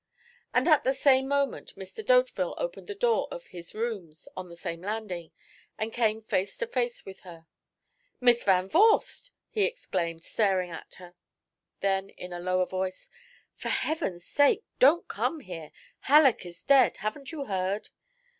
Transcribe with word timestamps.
And 0.51 0.67
at 0.67 0.83
the 0.83 0.95
same 0.95 1.27
moment, 1.27 1.75
Mr. 1.75 2.03
D'Hauteville 2.03 2.55
opened 2.57 2.87
the 2.87 2.95
door 2.95 3.27
of 3.29 3.45
his 3.49 3.75
rooms 3.75 4.27
on 4.35 4.49
the 4.49 4.57
same 4.57 4.81
landing, 4.81 5.29
and 5.77 5.93
came 5.93 6.23
face 6.23 6.57
to 6.57 6.65
face 6.65 7.05
with 7.05 7.19
her. 7.19 7.45
"Miss 8.19 8.43
Van 8.43 8.67
Vorst!" 8.67 9.29
he 9.51 9.61
exclaimed, 9.63 10.23
staring 10.23 10.71
at 10.71 10.95
her; 10.95 11.13
then, 11.81 12.09
in 12.09 12.33
a 12.33 12.39
lower 12.39 12.65
voice: 12.65 13.11
"For 13.53 13.69
Heaven's 13.69 14.25
sake, 14.25 14.63
don't 14.79 15.07
come 15.07 15.41
here. 15.41 15.71
Halleck 15.99 16.47
is 16.47 16.63
dead. 16.63 16.97
Haven't 16.97 17.31
you 17.31 17.45
heard?" 17.45 17.89